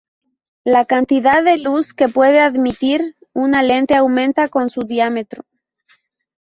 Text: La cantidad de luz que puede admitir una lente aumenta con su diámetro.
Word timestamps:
La 0.63 0.85
cantidad 0.85 1.43
de 1.43 1.59
luz 1.59 1.93
que 1.93 2.07
puede 2.09 2.39
admitir 2.39 3.15
una 3.33 3.61
lente 3.61 3.93
aumenta 3.95 4.49
con 4.49 4.71
su 4.71 4.81
diámetro. 4.81 5.45